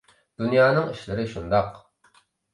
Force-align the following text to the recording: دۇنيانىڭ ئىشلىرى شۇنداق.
دۇنيانىڭ 0.41 0.89
ئىشلىرى 0.95 1.27
شۇنداق. 1.35 1.79